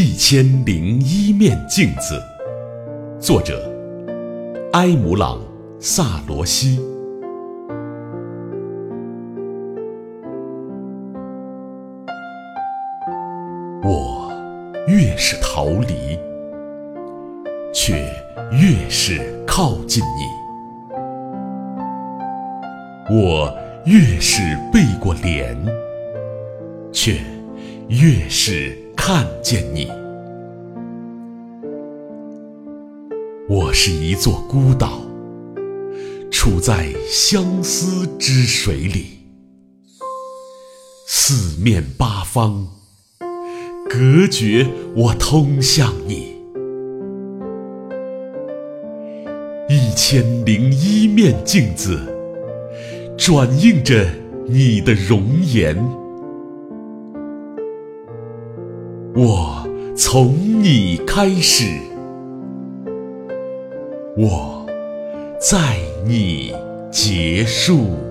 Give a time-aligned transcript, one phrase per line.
[0.00, 2.22] 一千零一面镜子，
[3.18, 3.68] 作者
[4.74, 5.40] 埃姆朗·
[5.80, 6.78] 萨罗西。
[13.82, 14.30] 我
[14.86, 16.16] 越是逃离，
[17.74, 17.94] 却
[18.52, 20.94] 越是靠近你；
[23.10, 23.52] 我
[23.84, 25.56] 越是背过脸，
[26.92, 27.16] 却
[27.88, 28.87] 越是。
[29.10, 29.88] 看见你，
[33.48, 35.00] 我是一座孤岛，
[36.30, 39.20] 处在相思之水里，
[41.06, 42.68] 四面八方
[43.88, 46.36] 隔绝我通向你。
[49.70, 51.98] 一千零一面镜子，
[53.16, 54.06] 转映着
[54.46, 55.74] 你的容颜。
[59.20, 59.66] 我
[59.96, 61.64] 从你开始，
[64.16, 64.64] 我
[65.40, 65.58] 在
[66.06, 66.54] 你
[66.88, 68.07] 结束。